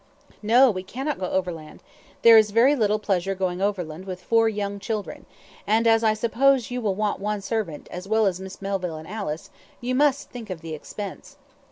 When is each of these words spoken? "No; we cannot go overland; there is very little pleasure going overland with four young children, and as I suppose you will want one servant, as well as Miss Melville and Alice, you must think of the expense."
"No; 0.41 0.71
we 0.71 0.81
cannot 0.81 1.19
go 1.19 1.27
overland; 1.29 1.83
there 2.23 2.35
is 2.35 2.49
very 2.49 2.75
little 2.75 2.97
pleasure 2.97 3.35
going 3.35 3.61
overland 3.61 4.05
with 4.05 4.19
four 4.19 4.49
young 4.49 4.79
children, 4.79 5.27
and 5.67 5.85
as 5.85 6.03
I 6.03 6.15
suppose 6.15 6.71
you 6.71 6.81
will 6.81 6.95
want 6.95 7.19
one 7.19 7.41
servant, 7.41 7.87
as 7.91 8.07
well 8.07 8.25
as 8.25 8.39
Miss 8.39 8.63
Melville 8.63 8.95
and 8.97 9.07
Alice, 9.07 9.51
you 9.79 9.93
must 9.93 10.31
think 10.31 10.49
of 10.49 10.61
the 10.61 10.73
expense." 10.73 11.37